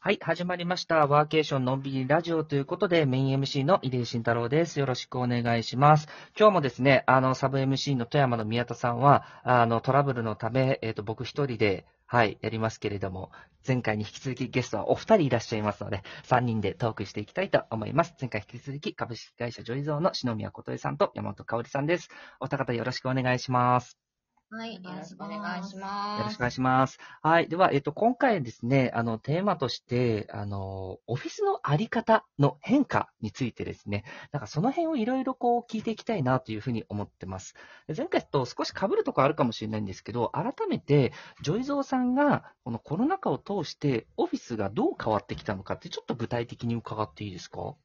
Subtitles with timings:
[0.00, 1.08] はい、始まりました。
[1.08, 4.78] ワーケーションのんびりラジオということで、メイン MC の入江慎太郎です。
[4.78, 6.06] よろしくお願いします。
[6.38, 13.32] 今日もですね、あの、サブ MC の富山の宮田さんは、あの、トラブルのため、えっ、と、僕一人で、はい、やりますけれども、
[13.66, 18.14] 前回に引き続きゲストはお二人いらっしゃいますので、三人でトークしていきたいと思います。
[18.20, 22.08] 前回引き続き、株式会社ジョイゾーの篠宮琴恵さんと山本香織さんです。
[22.38, 24.07] お二方よろしくお願いします。
[24.50, 26.18] はい、よろしくお願いします。
[26.20, 26.98] よろしくお願いします。
[27.22, 27.48] はい。
[27.48, 37.54] では、えっと、今回ですね、あの、テーマとして、あの、オフィスのあり方の変化についてですね、なんかその辺をいろいろこう聞いていきたいなというふうに思ってます。
[37.94, 41.12] 前回と少し被るところあるかもしれないんですけど、改めて、
[41.42, 47.76] ジョイゾーさんが、このコロナ禍を通して、オフィスがどう変わってきたのかって、ちょっと具体的に伺っていいですか？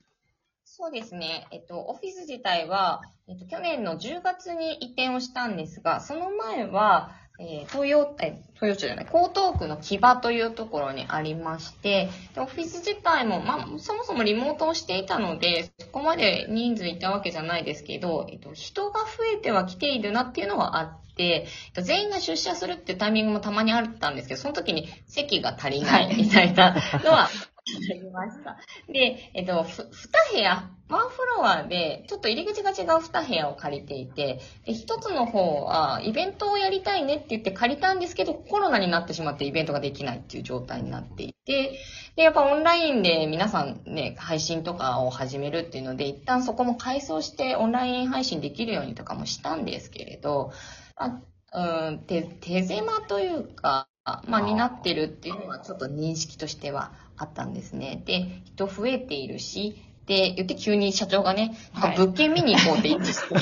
[0.76, 1.46] そうですね。
[1.52, 27.30] えっと、オフィス自体は、えっと、去年の10月に移転をしたんですが、その前は、えー、東洋、え、東洋町じゃない、江東区の木場というところにありまして、でオフィス自体も、まあ、そもそもリモートをしていたので、そこまで人数いたわけじゃないですけど、えっと、人が増えては来ているなっていうのはあって、えっと全員が出社するっていうタイミングもたまにあったんですけど、その時に席が足りないみたいなのは、
[27.66, 28.58] ありました。
[28.92, 29.88] で、えっと、ふ、
[30.32, 41.80] 二部屋、ワンフロアで、ちょっと入り口が違う二部屋を借りていて、で、一つの方は、イベントをやりたいねって言って借りたんですけど、コロナになってしまってイベントができないっていう状態になっていて、
[42.16, 50.52] で、やっぱオンラインで皆さんね、配信とかを始めるっていうので、一旦そこも改装してオンライン配信できるようにとかもしたんですけれど、
[50.96, 51.22] あ
[51.56, 53.88] うん、手、手狭というか、
[54.28, 58.02] まあ、になってるっていうのはちょっと認識としてはあったんですね。
[58.06, 63.36] で、人増えているし、で、言って急に社長がね、はい物件見に行こうって言って そこ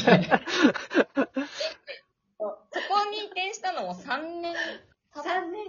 [3.11, 4.53] に移転したのも3年
[5.13, 5.65] 経っ三年？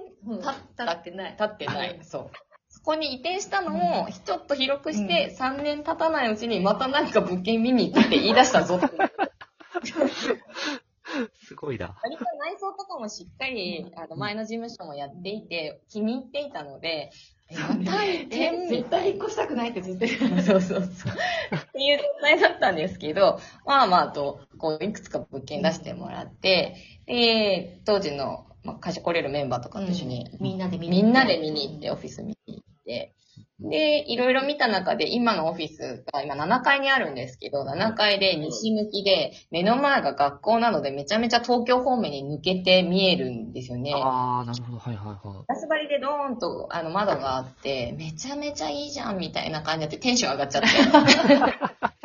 [0.76, 1.36] た経ってない。
[1.36, 1.98] 経ってない。
[2.02, 2.30] そう。
[2.68, 8.88] そこに移転したのも、ちょっと広くして、3年経たないうちに、またなんか物件見に行くって言い出したぞって。
[11.44, 11.96] すごいな。
[12.02, 17.10] 割と内装とかもしっかり、あの、前の事務所もやっていて、気に入っていたので、
[17.50, 20.42] えまた移転み絶対引っ越したくないってずっと言ってな。
[20.42, 21.12] そうそうそう。
[21.54, 43.94] っていう状態だったんですけど、まあまあと、こう、いくつか物件出してもらって、で、当時の、まあ、会社来れるメンバーとかと一緒に、みんなで見にみんなで見に行って、オフィス見に行って、で、いろいろ見た中で、今のオフィスが今7階にあるんですけど、7階で西向きで、目の前が学校なのでめちゃめちゃ東京方面に抜けて見えるんですよね。
[43.94, 44.78] ああ、なるほど。
[44.78, 45.44] はいはいはい。
[45.48, 50.68] ガス張りでドーンとあの窓があって、めちゃめちゃいいじゃんみたいな感じになってテンション上がっちゃって。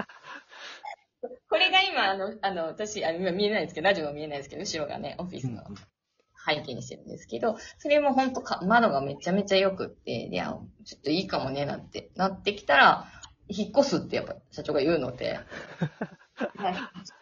[1.50, 5.64] これが今、あの、あの、私、あ今見えないんですけど、ラジオは見えないですけど、後ろがね、オフィスの
[6.48, 13.06] 背景にしてるんですけど、それも本当か、窓がめちゃめちゃ良くって、いや、ちょっといいかもね、なんて、なってきたら、
[13.50, 15.40] 引っ越すってやっぱ社長が言うので、
[16.36, 16.76] はい。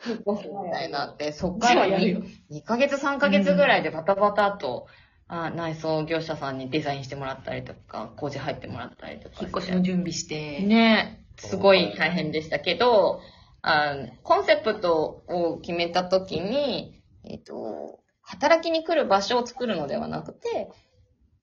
[0.09, 2.19] 引っ越すみたいになって、そっからやるよ
[2.51, 4.87] 2、2ヶ月、3ヶ月ぐらいでバタバタと、
[5.27, 9.37] あ内装業者さんにデザインしてもらったりとか、工事入ってもらったりとか。
[9.41, 10.59] 引っ越しの準備して。
[10.59, 13.21] ねすごい大変でしたけど、
[13.61, 20.69] あのコンセプトを決めたときに、えっ、と、働きに来る場所を作るのではなくて、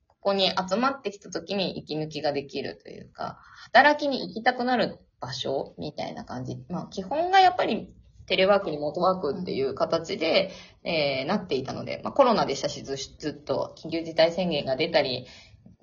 [0.09, 3.39] ここに集まってきたときに息抜きができるというか、
[3.73, 6.59] 働きに行きたくなる場所みたいな感じ。
[6.69, 7.93] まあ、基本がやっぱり
[8.27, 10.53] テレワークに元ワークっていう形で、
[10.85, 15.27] えーなっていたので、まあコロナでしたし、ずずっと緊急事態宣言が出たり、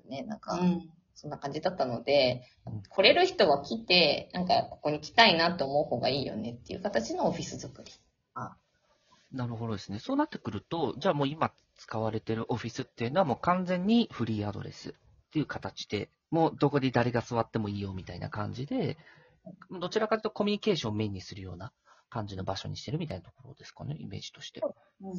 [0.09, 0.89] ね、なんか、うん。
[1.15, 7.91] そんな感じだったのでうん、来れる人は来て、なんかここに来たいなって思う方がいいよねっていう形のオフィス作り。
[9.31, 9.99] なるほどですね。
[9.99, 14.93] そうなってくると、じゃあもう今使われてるオフィスっていうのはもう完全にフリーアドレスっ
[15.31, 18.97] ていう形で、もうどこで誰が座ってもいいよみたいな感じで、
[19.71, 21.71] どちらかというとコミュニケーションをメインにするような
[22.09, 24.61] 感じの場所にしてるみたいなところですかね、イメージとして。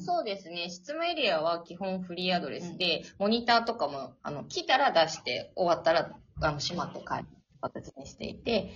[0.04, 0.68] そうですね。
[0.68, 6.10] 執務エリアは基本フリーアドレスで、モニターとかも、あの、来たら出して、終わったら、
[6.40, 7.26] あの、閉まって帰る
[7.60, 8.74] 形にしていて、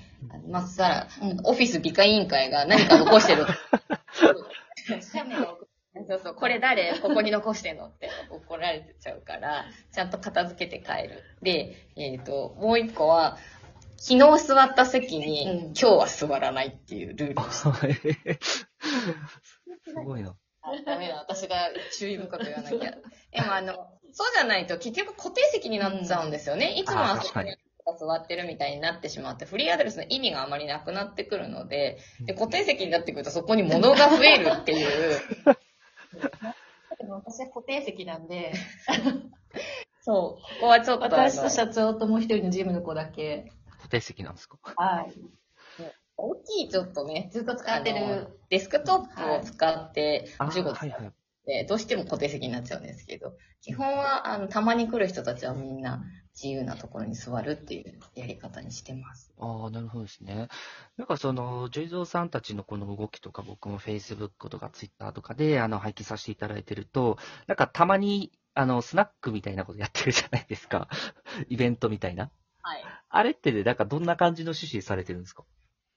[0.49, 3.47] まっさら、うんオフィス美化委員会が何か残してる。
[5.01, 5.69] 写メが送
[6.07, 6.99] そうそう、これ誰？
[7.01, 7.87] ここに残してんの？
[7.87, 11.23] って怒られちゃうから、ちゃんと片付けて帰る。
[11.41, 13.39] で、えっ、と、もう一個は、
[13.97, 18.39] 昨日座った席に、うん今日は座らないっていうルールをして
[19.85, 20.37] すごいな。
[20.63, 22.79] あダメだ、私が注意深く言わなきゃ。
[22.79, 23.75] でもあの、
[24.13, 26.73] そうじゃないと結局固定席になっちゃうんですよね。
[26.73, 27.43] いつもはあー確か
[27.93, 35.21] に座ってるみたいになってしまって、フリーアドレスの意味があまりなくなってくるので、で固定席になってくるとそこに物が増えるっていう。
[36.99, 38.53] でも私は固定席なんで、
[40.01, 41.05] そう、ここはちょっと。
[41.05, 43.53] 私と社長ともう一人のジムの子だけ。
[43.77, 44.59] 固定席なんですか？
[44.77, 45.13] はい。
[46.17, 48.39] 大きいちょっとね、ずっと使ってる。
[48.49, 51.13] デスクトップを使ってあお仕事はいはい。
[51.47, 56.03] で、どうしても固定席になっちゃうんですけど、基本は、あの、たまに来る人たちはみんな
[56.35, 59.33] 自由なところに座るっていうやり方にしてます。
[59.39, 60.49] ああ、なるほどですね。
[60.97, 70.89] なんかその、ジョイゾーさんたちのこの動きとか、僕も Facebook とか Twitter とかで、あの、拝見させていただいてると、なんかたまに、あの、スナックみたいなことやってるじゃないですか。
[71.49, 72.31] イベントみたいな。
[72.63, 72.85] はい。
[73.09, 75.45] あれってね、なんかどんな感じの趣旨されてるんですか？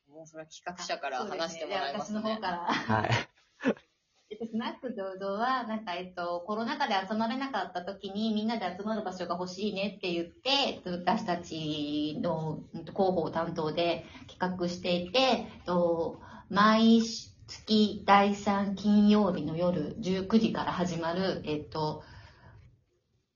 [0.08, 2.22] もうそれは企画者から話してもらいますね。
[2.22, 2.96] そうですねじゃあ私の方から。
[3.02, 3.10] はい。
[4.30, 16.22] えっと、スナック醸造は、なんか、えっと、コロナ禍で集まれなかった時に、みんなで集まる場所が欲しいねって言って、えっと私たちの広報担当で企画していて、えっと、
[16.52, 22.04] 毎月第3金曜日の夜19時から始まる、えっと、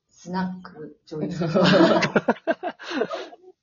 [0.09, 1.47] スナック醸造。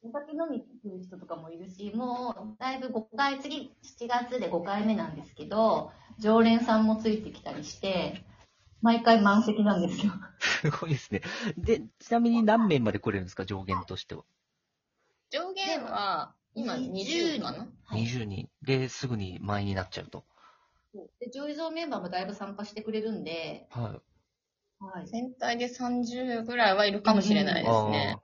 [0.03, 8.25] お酒飲みに来る人とかもいるし、もう、だいぶ5回、次、7月で5回目なんですけど、常連さんもついてきたりして、
[8.81, 10.13] 毎回満席なんですよ。
[10.39, 11.23] すごいですね。
[11.57, 14.25] で、ちなみに何名まで来れるんですか、上限としては。
[15.31, 17.69] 上限は、今20かな？
[17.85, 18.03] はい。
[18.03, 18.49] 20人。
[18.63, 20.25] で、すぐに満員になっちゃうと。
[21.21, 24.01] で、上位像メンバーもだいぶ参加してくれるんで、は
[24.81, 24.85] い。
[24.85, 25.07] はい。
[25.07, 28.17] 全体で30ぐらいはいるかもしれないですね。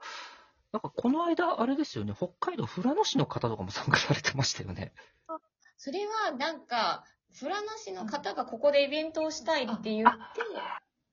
[0.72, 4.92] なんかこの間、あれですよね、北海道富良野市の方とかも参加されてましたよね。
[5.76, 7.04] それはなんか、
[7.38, 10.18] 富良野市の方がここでイベントをしたいって言って、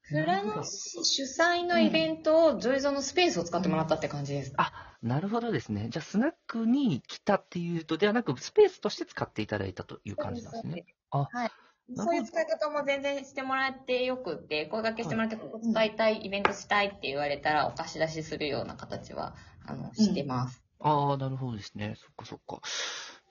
[0.09, 4.53] 富良野市主催のイベントをジョイゾーのスペースを使ってもらったって感じです。
[5.01, 5.87] なるほどですね。
[5.89, 10.85] じゃあ、スナックに来たっていうと、ではなく、スペースとして使っていただいたという感じなんですね。
[11.09, 11.51] あはい。
[11.95, 19.35] そういう使い方も全然してもらってよくって、声掛けしてもらって、ここ使いたい、イベントしたいって言われたら、お貸し出しするような形は、
[19.65, 20.63] あの、してます。
[20.79, 21.95] ああ、なるほどですね。
[21.97, 22.61] そっかそっか。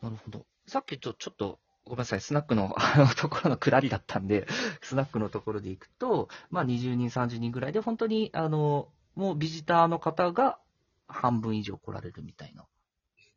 [0.02, 0.44] なるほど。
[0.66, 1.60] さっきちょ、ちょっと、
[1.90, 4.46] ごめんなさい、スナックの、 あの、ところの下りだったんで、
[4.80, 10.60] スナックのところで行くと、まあ、20人、30人ぐらいで、本当に、あの、もうビジターの方が
[11.08, 12.64] 半分以上来られるみたいな。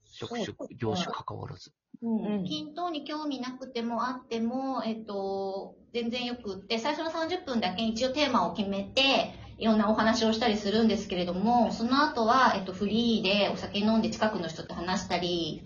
[0.06, 1.72] 職種業種関わらず。
[2.04, 15.66] うん均等に興味なくてもあっても、えっと、全然よくって、最初の30分だけ一応テーマを決めて、いろんなお話をしたりするんですけれども、その後は、えっと、フリーでお酒飲んで近くの人と話したり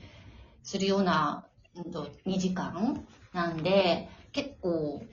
[0.64, 1.47] するような、
[1.86, 3.06] うんと、2時間？
[3.34, 5.04] なんで、結構、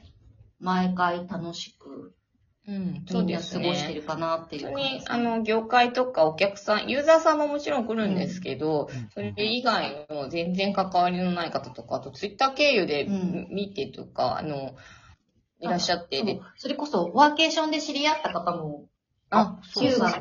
[0.60, 2.14] 毎回楽しく、
[2.66, 3.94] うん、そうんです過ごしてね。
[3.96, 9.10] るかなっていう感じ本当に、あの、業界とかお客さん、ユーザーさんももちろん来るんですけど、うん。
[9.10, 13.48] それ以外の全然関わりのない方とか、あとツイッター経由でうん。
[13.50, 14.74] 見てとか、あの、
[15.60, 18.88] いらっしゃって、でそれこそ、ワーケーションで知り合った方も、
[19.30, 20.16] あ、そうヒューガが、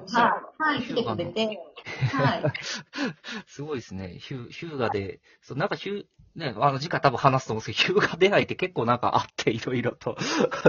[0.62, 1.60] はい、はい、来てくれて、
[2.12, 2.44] はい。
[3.48, 4.18] すごいですね。
[4.20, 6.06] ヒュー、ヒューガで、そう、なんかヒュー、
[6.36, 10.18] ね、あの、次回多分話すと思うんですけど、ヒューガ出会いって結構なんかあって、いろいろと。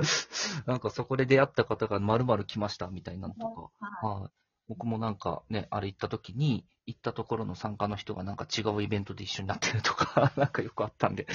[0.66, 4.06] なんかそこで出会った方が丸々来ました、みたいなのとか。
[4.06, 4.43] はい。
[4.68, 11.26] 僕もなんかね、あれ行った時に、行ったところの参加の人がなんか違うイベントで一緒になってるとか、 なんかよくあったんで、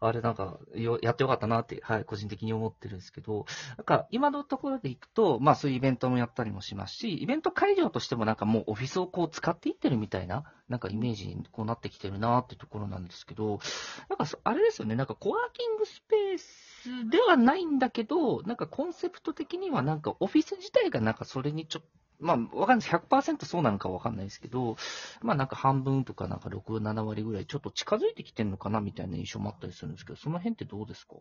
[0.00, 3.44] あれなんかよ、やってよかったなって、はい、個人的に思ってるんですけど、
[3.76, 13.60] なんか今のところで行くと、まあそういうイベントもやったりもしますし、イベント会場としてもなんかもうオフィスをこう使っていってるみたいな、なんかイメージにこうなってきてるなってところなんですけど、
[14.08, 22.88] なんかあれですよね、なんかコワーキングスペースではないんだけど、なんかコンセプト的にはなんかオフィス自体がなんかそれにちょっと、まあ、わかんないです。
[22.90, 24.76] 100%そうなのかわかんないですけど、
[25.22, 31.16] まあなんか半分とかなんか6、7割ぐらいちょっと近づいてきてるのかなみたいな印象もあったりするんですけど、その辺ってどうですか？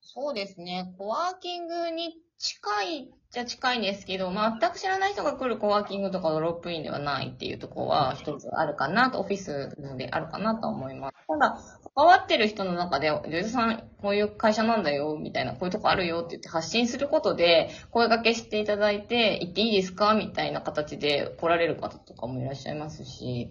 [0.00, 0.94] そうですね。
[0.98, 11.16] コワーキングに近いっちゃ近いんですけど、全く知らない人が来るコワーキングとかドロップインではないっていうところは一つあるかなと、オフィスであるかなと思います。
[11.28, 11.60] ただ、
[11.94, 23.50] 関わってる人の中で、ジョイズさん、こういう会社なんだよ、みたいな、こういうとこあるよって言って発信することで、声掛けしていただいて、行っていいですかみたいな形で来られる方とかもいらっしゃいますし、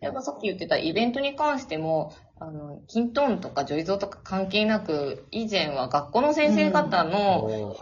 [0.00, 7.76] やっぱさっき言ってたイベントに関しても、あの、キントーンとかジョイゾーとか関係なく、以前は学校の先生方の。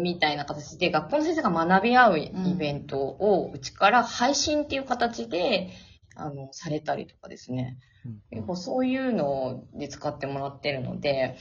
[0.00, 5.68] みたいな形で、学校の先生が学び合うイベントを、うちから配信っていう形で、
[6.16, 7.78] あの、されたりとかですね。
[8.06, 11.36] うん結構そういうので使ってもらってるので、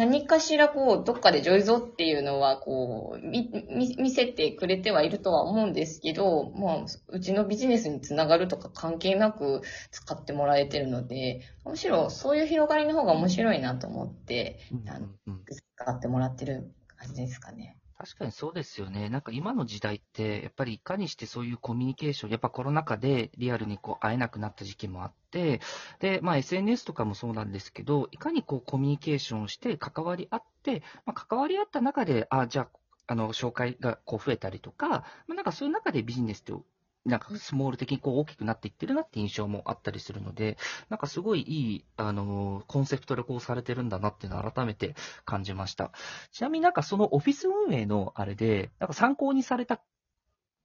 [0.00, 17.79] 何かしらこう、どっかでジョイゾっていうのは、こう、見せてくれてはいるとは思うんですけど、もう、うちのビジネスにつながるとか関係なく使ってもらえてるので、むしろそういう広がりの方が面白いなと思って、うんあのうん使ってもらってる感じですかね。
[18.00, 19.10] 確かにそうですよね。
[19.10, 25.60] なんか今の時代って、やっぱりいかにしてそういうコミュニケーション、やっぱコロナ禍でリアルにこう会えなくなった時期もあって、
[25.98, 36.54] で、まあ SNS とかもそうなんですけど、いかにこうコミュニケーションして関わり合って、まあ、関わり合った中で、あ、じゃあ、あの、紹介がこう増えたりとか、まあ、なんかそういう中でビジネスって、
[37.06, 40.58] なんかスモール的にこう大きくなっていってるなって印象もあったりするので、
[40.90, 45.92] なんかすごいいい、あの、コンセプトでこうされてるんだなっていうのを改めて感じました。
[46.30, 49.80] ちなみになんかそのオフィス運営のあれで、なんか参考にされた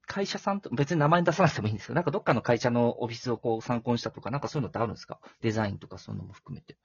[0.08, 5.20] 会社さんと、別に名前出さなくてもいいんですけど、なんかどっかの会社のオフィスをこう参考にしたとか、なんかそういうのってあるんですか？
[5.42, 6.78] デザインとかそういうのも含めて。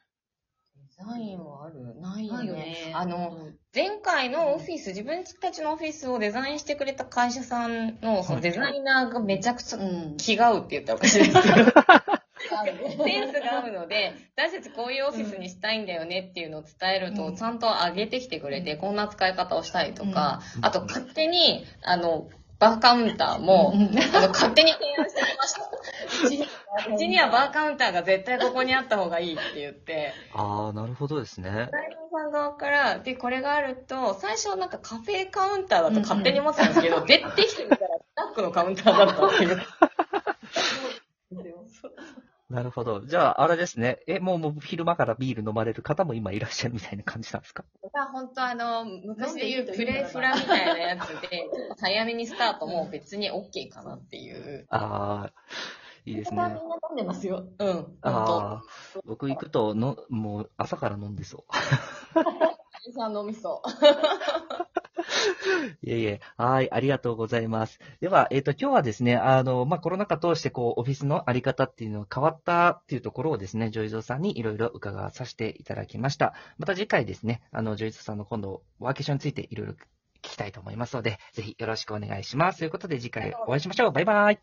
[1.00, 1.99] デザインはある。
[1.99, 2.38] ないよね。
[2.38, 2.92] ないよね。
[2.95, 10.16] あの、前回のオフィス、自分たちのオフィスをデザインしてくれた会社さんの、そのデザイナーがめちゃくちゃうん。
[10.19, 11.45] 気が合うって言ったらおかしいですけど、
[13.04, 17.37] センスが合うので、私たちこういうオフィスにしたいんだよねっていうのを伝えると、うん。
[17.37, 20.64] ちゃんと上げてきてくれて、こんな使い方をしたりとか、うん。
[20.66, 22.28] あと勝手に、あの、
[22.61, 25.71] バーカウンターも、うんあの、勝手に提案してきました。
[26.95, 31.57] うちにはバーカウンターが絶対ここにあった方がいいって言って、ああ、なるほどですねデ。
[31.57, 31.71] ザイナー
[32.23, 39.62] さん側から、で、これがあると、最初なんかカフェカウンターだと勝手に思ってたんですけど、 出てきてみたらスタッフのカウンターだったっていう。
[42.50, 43.00] なるほど。
[43.07, 44.00] じゃあ、あれですね。
[44.09, 47.64] え、もう、もう昼間からビール飲まれる方も今いらっしゃるみたいな感じなんですか？
[48.00, 54.66] が本当あの、昔で言うプレフラみたいなやつで、早めにスタートも別に OK かなっていう。
[54.71, 55.33] ああ、
[56.07, 56.42] いいですね。
[56.42, 57.47] みんな飲んでますよ。
[57.59, 58.62] うん、本ああ、
[59.04, 61.52] 僕行くとの、もう朝から飲んでそう。
[62.83, 62.92] 当。
[62.92, 63.61] さんの味噌。
[65.83, 66.21] いえいえ。
[66.37, 67.81] はい、ありがとうございます。
[68.00, 76.35] では、えっ、と、今日はですね、あの、まあ、コロナ禍通して、こう、オフィスのあり方っていうのが変わったっていうところをですね、ジョイゾーさんにいろいろ伺わさせていただきました。
[76.59, 79.79] また次回ですね、あの、ジョイゾーさんの今度、ワーケーションについていろいろ聞
[80.23, 82.59] きたいと思いますので、ぜひよろしくお願いします。
[82.59, 83.93] ということで、次回お会いしましょう。
[83.93, 84.40] バイバイ。